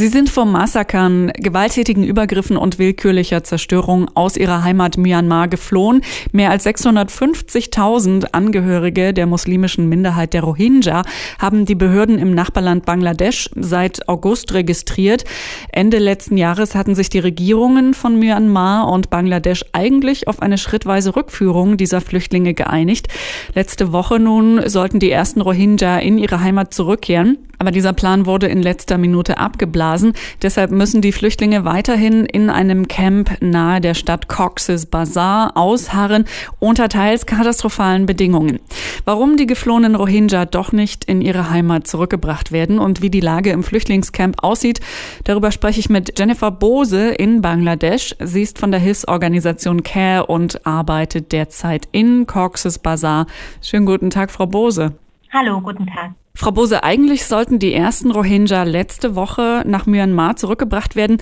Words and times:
Sie 0.00 0.08
sind 0.08 0.30
vor 0.30 0.46
Massakern, 0.46 1.30
gewalttätigen 1.36 2.04
Übergriffen 2.04 2.56
und 2.56 2.78
willkürlicher 2.78 3.44
Zerstörung 3.44 4.08
aus 4.14 4.38
ihrer 4.38 4.64
Heimat 4.64 4.96
Myanmar 4.96 5.46
geflohen. 5.46 6.00
Mehr 6.32 6.48
als 6.48 6.64
650.000 6.64 8.28
Angehörige 8.32 9.12
der 9.12 9.26
muslimischen 9.26 9.90
Minderheit 9.90 10.32
der 10.32 10.44
Rohingya 10.44 11.02
haben 11.38 11.66
die 11.66 11.74
Behörden 11.74 12.18
im 12.18 12.32
Nachbarland 12.32 12.86
Bangladesch 12.86 13.50
seit 13.54 14.08
August 14.08 14.54
registriert. 14.54 15.24
Ende 15.70 15.98
letzten 15.98 16.38
Jahres 16.38 16.74
hatten 16.74 16.94
sich 16.94 17.10
die 17.10 17.18
Regierungen 17.18 17.92
von 17.92 18.18
Myanmar 18.18 18.88
und 18.88 19.10
Bangladesch 19.10 19.66
eigentlich 19.72 20.28
auf 20.28 20.40
eine 20.40 20.56
schrittweise 20.56 21.14
Rückführung 21.14 21.76
dieser 21.76 22.00
Flüchtlinge 22.00 22.54
geeinigt. 22.54 23.08
Letzte 23.54 23.92
Woche 23.92 24.18
nun 24.18 24.66
sollten 24.66 24.98
die 24.98 25.10
ersten 25.10 25.42
Rohingya 25.42 25.98
in 25.98 26.16
ihre 26.16 26.40
Heimat 26.40 26.72
zurückkehren. 26.72 27.49
Aber 27.60 27.72
dieser 27.72 27.92
Plan 27.92 28.24
wurde 28.24 28.46
in 28.46 28.62
letzter 28.62 28.96
Minute 28.96 29.36
abgeblasen. 29.36 30.14
Deshalb 30.40 30.70
müssen 30.70 31.02
die 31.02 31.12
Flüchtlinge 31.12 31.66
weiterhin 31.66 32.24
in 32.24 32.48
einem 32.48 32.88
Camp 32.88 33.36
nahe 33.42 33.82
der 33.82 33.92
Stadt 33.92 34.28
Cox's 34.28 34.86
Bazar 34.86 35.58
ausharren 35.58 36.24
unter 36.58 36.88
teils 36.88 37.26
katastrophalen 37.26 38.06
Bedingungen. 38.06 38.60
Warum 39.04 39.36
die 39.36 39.44
geflohenen 39.44 39.94
Rohingya 39.94 40.46
doch 40.46 40.72
nicht 40.72 41.04
in 41.04 41.20
ihre 41.20 41.50
Heimat 41.50 41.86
zurückgebracht 41.86 42.50
werden 42.50 42.78
und 42.78 43.02
wie 43.02 43.10
die 43.10 43.20
Lage 43.20 43.50
im 43.50 43.62
Flüchtlingscamp 43.62 44.42
aussieht, 44.42 44.80
darüber 45.24 45.52
spreche 45.52 45.80
ich 45.80 45.90
mit 45.90 46.18
Jennifer 46.18 46.50
Bose 46.50 47.10
in 47.10 47.42
Bangladesch. 47.42 48.16
Sie 48.20 48.40
ist 48.40 48.58
von 48.58 48.70
der 48.70 48.80
Hilfsorganisation 48.80 49.82
CARE 49.82 50.24
und 50.24 50.66
arbeitet 50.66 51.30
derzeit 51.32 51.88
in 51.92 52.26
Cox's 52.26 52.78
Bazar. 52.78 53.26
Schönen 53.60 53.84
guten 53.84 54.08
Tag, 54.08 54.30
Frau 54.30 54.46
Bose. 54.46 54.94
Hallo, 55.30 55.60
guten 55.60 55.86
Tag. 55.86 56.12
Frau 56.40 56.52
Bose, 56.52 56.82
eigentlich 56.82 57.26
sollten 57.26 57.58
die 57.58 57.74
ersten 57.74 58.10
Rohingya 58.10 58.62
letzte 58.62 59.14
Woche 59.14 59.62
nach 59.66 59.84
Myanmar 59.84 60.36
zurückgebracht 60.36 60.96
werden. 60.96 61.18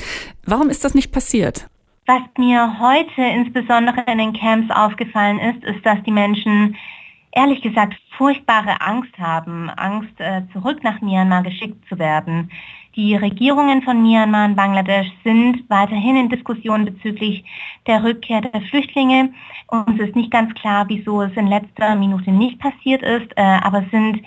Warum 0.47 0.71
ist 0.71 0.85
das 0.85 0.95
nicht 0.95 1.11
passiert? 1.11 1.67
Was 2.07 2.23
mir 2.39 2.79
heute 2.79 3.23
insbesondere 3.23 4.05
in 4.07 4.19
den 4.19 4.33
Camps 4.33 4.73
aufgefallen 4.73 5.41
ist, 5.41 5.65
ist, 5.65 5.85
dass 5.85 6.01
die 6.05 6.13
Menschen 6.13 6.77
ehrlich 7.33 7.61
gesagt 7.63 7.95
furchtbare 8.17 8.81
Angst 8.81 9.11
haben, 9.19 9.69
Angst, 9.71 10.21
äh, 10.21 10.43
zurück 10.53 10.85
nach 10.85 11.01
Myanmar 11.01 11.43
geschickt 11.43 11.85
zu 11.89 11.99
werden. 11.99 12.53
Die 12.95 13.17
Regierungen 13.17 13.83
von 13.83 14.01
Myanmar 14.01 14.47
und 14.47 14.55
Bangladesch 14.55 15.11
sind 15.25 15.69
weiterhin 15.69 16.15
in 16.15 16.29
Diskussionen 16.29 16.85
bezüglich 16.85 17.45
der 17.89 18.05
Rückkehr 18.05 18.41
der 18.41 18.61
Flüchtlinge. 18.63 19.33
Uns 19.67 19.99
ist 19.99 20.15
nicht 20.15 20.31
ganz 20.31 20.55
klar, 20.55 20.85
wieso 20.87 21.23
es 21.23 21.33
in 21.37 21.49
letzter 21.49 21.97
Minute 21.97 22.31
nicht 22.31 22.61
passiert 22.61 23.03
ist, 23.03 23.33
äh, 23.37 23.43
aber 23.43 23.85
sind 23.91 24.23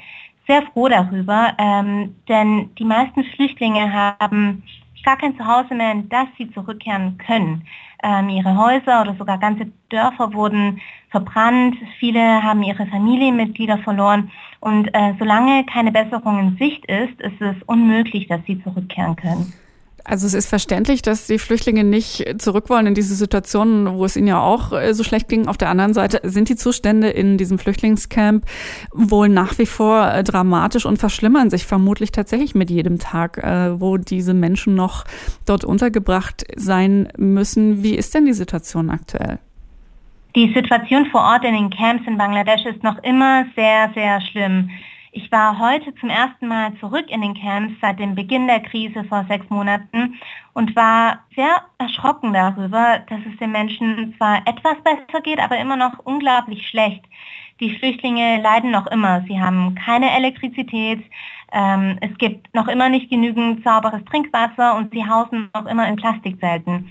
sehr 0.52 0.64
froh 0.74 0.90
darüber, 0.90 1.54
ähm, 1.58 2.14
denn 2.28 2.72
die 2.78 2.84
meisten 2.84 3.24
Flüchtlinge 3.24 3.94
haben 3.94 4.64
gar 5.06 5.18
kein 5.18 5.38
Zuhause 5.38 5.74
mehr, 5.74 5.94
in 5.94 6.10
das 6.10 6.28
sie 6.38 6.52
zurückkehren 6.52 7.18
können. 7.18 7.66
Ähm, 8.04 8.28
ihre 8.28 8.58
Häuser 8.58 9.02
oder 9.02 9.16
sogar 9.16 9.38
ganze 9.38 9.72
Dörfer 9.90 10.34
wurden 10.34 10.82
verbrannt, 11.10 11.78
viele 12.00 12.44
haben 12.44 12.64
ihre 12.64 12.86
Familienmitglieder 12.86 13.78
verloren 13.78 14.30
und 14.60 14.90
äh, 14.94 15.14
solange 15.20 15.66
keine 15.66 15.92
Besserung 15.92 16.40
in 16.40 16.58
Sicht 16.58 16.86
ist, 16.86 17.22
ist 17.22 17.42
es 17.42 17.56
unmöglich, 17.66 18.28
dass 18.28 18.42
sie 18.46 18.62
zurückkehren 18.62 19.16
können. 19.16 19.54
Also 20.04 20.28
es 20.28 20.34
ist 20.34 20.50
verständlich, 20.50 21.02
dass 21.02 21.28
die 21.28 21.40
Flüchtlinge 21.40 21.84
nicht 21.84 22.42
zurück 22.42 22.70
wollen 22.70 22.88
in 22.88 22.96
diese 22.96 23.16
Situation, 23.16 23.98
wo 23.98 24.06
es 24.06 24.16
ihnen 24.16 24.28
ja 24.28 24.42
auch 24.42 24.74
äh, 24.74 24.94
so 24.94 25.04
schlecht 25.04 25.30
ging. 25.30 25.48
Auf 25.48 25.58
der 25.58 25.70
anderen 25.70 25.94
Seite 25.94 26.22
sind 26.24 26.50
die 26.50 26.56
Zustände 26.56 27.10
in 27.10 27.38
diesem 27.38 27.60
Flüchtlingscamp 27.60 28.46
wohl 28.94 29.30
nach 29.30 29.58
wie 29.58 29.66
vor 29.66 30.12
äh, 30.12 30.24
dramatisch 30.24 30.86
und 30.86 30.98
verschlimmern 30.98 31.50
sich 31.50 31.66
vermutlich 31.66 32.12
tatsächlich 32.12 32.56
mit 32.56 32.70
jedem 32.70 33.00
Tag, 33.00 33.38
äh, 33.38 33.80
wo 33.80 33.98
diese 33.98 34.34
Menschen 34.34 34.76
noch 34.76 35.06
dort 35.46 35.64
untergebracht 35.64 36.44
sein 36.56 37.08
müssen. 37.18 37.84
Wie 37.84 37.96
ist 37.96 38.14
denn 38.14 38.26
die 38.26 38.34
Situation 38.34 38.90
aktuell? 38.90 39.40
Die 40.36 40.54
Situation 40.54 41.06
vor 41.08 41.22
Ort 41.22 41.44
in 41.44 41.54
den 41.54 41.70
Camps 41.70 42.08
in 42.08 42.17
Bangladesch 42.17 42.66
ist 42.66 42.84
noch 42.84 42.98
immer 43.04 43.45
sehr, 43.56 43.92
sehr 43.94 44.22
schlimm. 44.22 44.70
Ich 45.14 45.30
war 45.30 45.60
heute 45.60 45.94
zum 45.95 46.10
ersten 46.10 46.48
Mal 46.48 46.73
zurück 46.80 47.10
in 47.10 47.20
den 47.20 47.33
Camps 47.33 47.73
seit 47.82 47.99
dem 47.99 48.16
Beginn 48.16 48.48
der 48.48 48.61
Krise 48.61 49.04
vor 49.04 49.26
sechs 49.27 49.49
Monaten 49.49 50.17
und 50.54 50.73
war 50.77 51.20
sehr 51.36 51.64
erschrocken 51.80 52.32
darüber, 52.32 52.99
dass 53.10 53.20
es 53.30 53.38
den 53.38 53.52
Menschen 53.52 54.16
zwar 54.16 54.38
etwas 54.48 54.77
besser 54.83 55.20
geht, 55.22 55.39
aber 55.39 55.58
immer 55.58 55.76
noch 55.76 55.99
unglaublich 56.05 56.66
schlecht. 56.66 57.04
Die 57.60 57.76
Flüchtlinge 57.77 58.42
leiden 58.42 58.72
noch 58.72 58.88
immer. 58.88 59.22
Sie 59.27 59.38
haben 59.38 59.76
keine 59.76 60.16
Elektrizität. 60.16 61.04
Ähm, 61.52 61.98
es 61.99 62.17
gibt 62.17 62.54
noch 62.55 62.70
immer 62.70 62.88
nicht 62.88 63.10
genügend 63.10 63.66
sauberes 63.66 64.05
Trinkwasser 64.05 64.78
und 64.78 64.93
sie 64.93 65.05
hausen 65.05 65.49
noch 65.54 65.66
immer 65.66 65.89
in 65.89 65.98
Plastikzelten. 65.98 66.89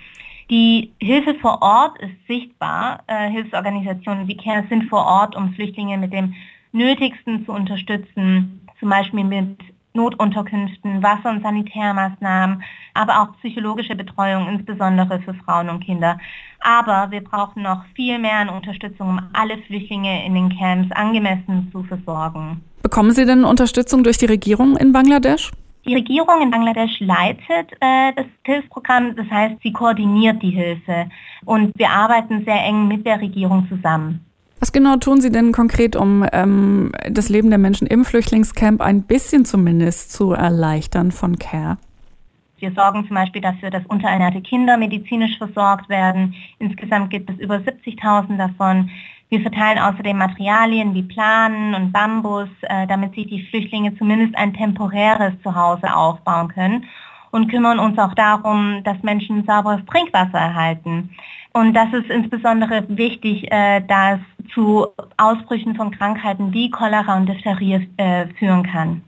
Die 0.50 0.92
Hilfe 1.00 1.37
vor 1.37 1.62
Ort 1.62 1.98
ist 2.00 2.26
sichtbar. 2.28 3.02
Äh, 3.06 3.31
Hilfsorganisationen 3.31 4.28
wie 4.28 4.37
CARE 4.37 4.66
sind 4.69 4.91
vor 4.91 5.06
Ort, 5.06 5.34
um 5.34 5.54
Flüchtlinge 5.54 5.97
mit 5.97 6.12
dem 6.12 6.34
Nötigsten 6.72 7.44
zu 7.44 7.53
unterstützen, 7.53 8.66
zum 8.78 8.88
Beispiel 8.88 9.25
mit 9.25 9.58
Notunterkünften, 9.92 11.03
Wasser- 11.03 11.31
und 11.31 11.42
Sanitärmaßnahmen, 11.42 12.62
aber 12.94 13.22
auch 13.22 13.36
psychologische 13.38 13.97
Betreuung, 13.97 14.48
insbesondere 14.48 15.20
für 15.20 15.34
Frauen 15.34 15.69
und 15.69 15.84
Kinder. 15.84 16.19
Aber 16.60 17.10
wir 17.10 17.22
brauchen 17.22 17.62
noch 17.62 17.84
viel 17.94 18.19
mehr 18.19 18.36
an 18.36 18.48
Unterstützung, 18.48 19.08
um 19.08 19.20
alle 19.32 19.58
Flüchtlinge 19.58 20.25
in 20.25 20.34
den 20.34 20.56
Camps 20.56 20.92
angemessen 20.92 21.69
zu 21.72 21.82
versorgen. 21.82 22.62
Bekommen 22.82 23.10
Sie 23.12 23.26
denn 23.26 23.44
Unterstützung 23.44 24.04
durch 24.04 24.19
die 24.19 24.26
Regierung 24.26 24.76
in 24.76 24.92
Bangladesch? 24.92 25.50
Die 25.87 25.94
Regierung 25.94 26.42
in 26.42 26.50
Bangladesch 26.50 27.00
leitet 27.00 27.72
äh, 27.81 28.12
das 28.14 28.26
Hilfsprogramm, 28.44 29.16
das 29.16 29.28
heißt, 29.31 29.56
sie 29.62 29.72
koordiniert 29.72 30.42
die 30.42 30.50
Hilfe 30.50 31.08
und 31.47 31.72
wir 31.76 31.91
arbeiten 31.91 32.44
sehr 32.44 32.62
eng 32.64 32.87
mit 32.87 33.06
der 33.06 33.20
Regierung 33.20 33.66
zusammen. 33.69 34.29
Was 34.60 34.72
genau 34.72 34.97
tun 34.97 35.22
Sie 35.22 35.32
denn 35.32 35.53
konkret, 35.53 35.97
um 35.97 36.26
ähm, 36.34 36.93
das 37.09 37.31
Leben 37.31 37.48
der 37.48 37.59
Menschen 37.59 37.87
im 37.87 38.04
Flüchtlingscamp 38.04 38.82
ein 38.82 39.03
bisschen 39.04 39.47
zumindest 39.47 40.12
zu 40.12 40.32
erleichtern 40.32 41.12
von 41.12 41.38
CARE? 41.38 41.78
Wir 42.59 42.70
sorgen 42.72 43.06
zum 43.06 43.15
Beispiel 43.15 43.41
dafür, 43.41 43.70
dass 43.70 43.87
unterernährte 43.87 44.43
Kinder 44.43 44.76
medizinisch 44.76 45.38
versorgt 45.38 45.88
werden. 45.88 46.34
Insgesamt 46.59 47.09
gibt 47.09 47.31
es 47.31 47.38
über 47.38 47.56
70.000 47.56 48.37
davon. 48.37 48.91
Wir 49.31 49.41
verteilen 49.41 49.78
außerdem 49.78 50.19
Materialien 50.19 50.93
wie 50.93 51.04
Planen 51.04 51.75
und 51.75 51.91
Bambus, 51.91 52.50
äh, 52.60 52.87
damit 52.87 53.15
sich 53.15 53.28
die 53.28 53.47
Flüchtlinge 53.47 53.97
zumindest 53.97 54.37
ein 54.37 54.53
temporäres 54.53 55.32
Zuhause 55.43 55.97
aufbauen 55.97 56.49
können 56.49 56.84
und 57.31 57.49
kümmern 57.49 57.78
uns 57.78 57.97
auch 57.97 58.12
darum, 58.12 58.82
dass 58.84 59.03
Menschen 59.03 59.43
sauberes 59.47 59.81
Trinkwasser 59.87 60.38
erhalten. 60.38 61.10
Und 61.53 61.75
das 61.75 61.93
ist 61.93 62.10
insbesondere 62.10 62.84
wichtig, 62.88 63.50
äh, 63.50 63.81
da 63.87 64.15
es 64.15 64.20
zu 64.55 64.87
Ausbrüchen 65.16 65.75
von 65.77 65.91
Krankheiten 65.91 66.53
wie 66.53 66.71
Cholera 66.71 67.16
und 67.16 67.27
Diphtherie 67.27 67.88
äh, 67.97 68.27
führen 68.38 68.65
kann. 68.65 69.03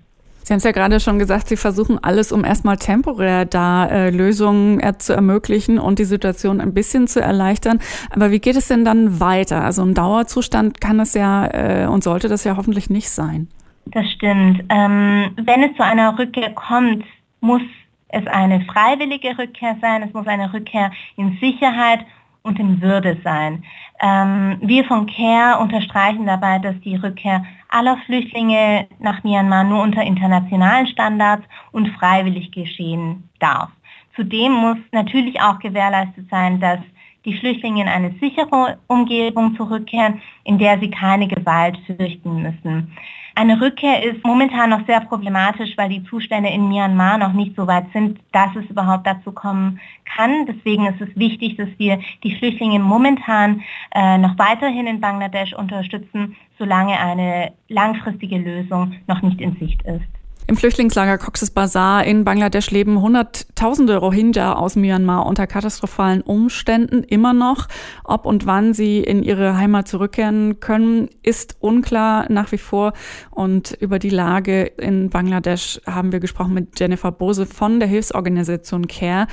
Sie 0.45 0.53
haben 0.53 0.59
es 0.59 0.65
ja 0.65 0.73
gerade 0.73 0.99
schon 0.99 1.21
gesagt, 1.21 1.49
Sie 1.49 1.57
versuchen 1.57 2.03
alles, 2.03 2.33
um 2.33 2.45
erstmal 2.45 2.77
temporär 2.77 3.45
da 3.45 3.87
äh, 3.87 4.11
Lösungen 4.11 4.81
äh, 4.81 4.99
zu 4.99 5.13
ermöglichen 5.13 5.79
und 5.79 6.01
die 6.01 6.05
Situation 6.05 6.61
ein 6.61 6.75
bisschen 6.75 7.07
zu 7.07 7.21
erleichtern. 7.21 7.79
Aber 8.11 8.33
wie 8.33 8.41
geht 8.41 8.57
es 8.57 8.67
denn 8.67 8.85
dann 8.85 9.21
weiter? 9.21 9.63
Also 9.63 9.83
ein 9.83 9.95
Dauerzustand 9.95 10.81
kann 10.81 10.99
es 10.99 11.15
ja 11.15 11.47
äh, 11.47 11.87
und 11.87 12.03
sollte 12.03 12.29
das 12.29 12.43
ja 12.43 12.57
hoffentlich 12.57 12.91
nicht 12.91 13.11
sein. 13.11 13.49
Das 13.87 14.09
stimmt. 14.11 14.65
Ähm, 14.69 15.31
wenn 15.37 15.63
es 15.63 15.77
zu 15.77 15.85
einer 15.85 16.19
Rückkehr 16.19 16.51
kommt, 16.51 17.05
muss 17.41 17.63
es 18.09 18.27
eine 18.27 18.61
freiwillige 18.63 19.39
Rückkehr 19.39 19.77
sein. 19.81 20.03
Es 20.03 20.13
muss 20.13 20.27
eine 20.27 20.53
Rückkehr 20.53 20.91
in 21.17 21.39
Sicherheit 21.41 22.01
und 22.43 22.59
in 22.59 22.81
Würde 22.81 23.17
sein. 23.23 23.65
Ähm, 24.03 24.59
wir 24.61 24.85
von 24.85 25.07
CARE 25.07 25.61
unterstreichen 25.61 26.27
dabei, 26.27 26.59
dass 26.59 26.79
die 26.81 26.97
Rückkehr 26.97 27.45
aller 27.69 27.97
Flüchtlinge 28.05 28.89
nach 28.99 29.23
Myanmar 29.23 29.63
nur 29.63 29.81
unter 29.81 30.03
internationalen 30.03 30.88
Standards 30.88 31.44
und 31.71 31.88
freiwillig 31.91 32.50
geschehen 32.50 33.31
darf. 33.38 33.71
Zudem 34.17 34.53
muss 34.53 34.76
natürlich 34.91 35.41
auch 35.41 35.61
gewährleistet 35.61 36.29
sein, 36.29 36.61
dass 36.61 36.81
die 37.25 37.38
Flüchtlinge 37.38 37.82
in 37.82 37.88
eine 37.88 38.11
sichere 38.21 38.79
Umgebung 38.88 39.55
zurückkehren, 39.56 40.21
in 40.43 40.59
der 40.59 40.81
sie 40.81 40.91
keine 40.91 41.29
Gewalt 41.29 41.79
fürchten 41.87 42.43
müssen. 42.43 42.93
Eine 43.34 43.61
Rückkehr 43.61 44.02
ist 44.02 44.25
momentan 44.25 44.70
noch 44.70 44.87
sehr 44.87 45.00
problematisch, 45.00 45.70
weil 45.76 45.88
die 45.88 46.05
Zustände 46.05 46.50
in 46.50 46.69
Myanmar 46.69 47.17
noch 47.17 47.32
nicht 47.32 47.56
so 47.56 47.67
weit 47.67 47.87
sind, 47.93 48.20
dass 48.32 48.55
es 48.56 48.69
überhaupt 48.70 49.06
dazu 49.06 49.32
kommen 49.32 49.81
kann. 50.05 50.46
Deswegen 50.46 50.87
ist 50.87 51.00
es 51.00 51.17
wichtig, 51.17 51.56
dass 51.56 51.69
wir 51.79 51.99
die 52.23 52.37
Flüchtlinge 52.37 52.79
momentan 52.79 53.62
äh, 53.94 54.19
noch 54.19 54.38
weiterhin 54.38 54.87
in 54.87 55.00
Bangladesch 55.00 55.55
unterstützen, 55.55 56.37
solange 56.58 56.99
eine 56.99 57.52
langfristige 57.69 58.37
Lösung 58.37 58.96
noch 59.06 59.23
nicht 59.23 59.40
in 59.40 59.56
Sicht 59.56 59.82
ist. 59.82 60.22
Im 60.49 60.56
Flüchtlingslager 60.56 61.19
Cox's 61.19 61.50
Bazar 61.50 62.05
in 62.05 62.25
Bangladesch 62.25 62.71
leben 62.71 63.00
Hunderttausende 63.00 63.97
Rohingya 63.97 64.55
aus 64.55 64.75
Myanmar 64.75 65.25
unter 65.27 65.47
katastrophalen 65.47 66.21
Umständen 66.21 67.05
immer 67.05 67.33
noch. 67.33 67.69
Ob 68.05 68.27
und 68.27 68.44
wann 68.44 68.75
sie 68.75 69.00
in 69.00 69.23
ihre 69.23 69.56
Heimat 69.56 69.87
zurückkehren 69.87 70.59
können, 70.59 71.09
ist 71.23 71.56
unklar 71.61 72.27
nach 72.31 72.50
wie 72.50 72.59
vor. 72.59 72.93
Und 73.31 73.73
über 73.81 73.99
die 73.99 74.11
Lage 74.11 74.65
in 74.65 75.11
Bangladesch 75.11 75.81
haben 75.87 76.11
wir 76.11 76.21
gesprochen 76.21 76.55
mit 76.55 76.79
Jennifer 76.79 77.12
Bose 77.12 77.47
von 77.47 77.79
der 77.79 77.88
Hilfsorganisation 77.88 78.88
CARE. 78.88 79.29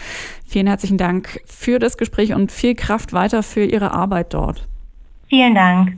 Vielen 0.46 0.68
herzlichen 0.68 0.98
Dank 0.98 1.42
für 1.46 1.80
das 1.80 1.98
Gespräch 1.98 2.34
und 2.34 2.52
viel 2.52 2.76
Kraft 2.76 3.14
weiter 3.14 3.42
für 3.42 3.64
Ihre 3.64 3.92
Arbeit 3.92 4.34
dort. 4.36 4.68
Vielen 5.28 5.56
Dank. 5.56 5.98